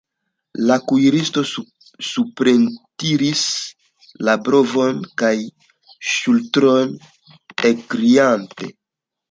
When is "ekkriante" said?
7.75-8.77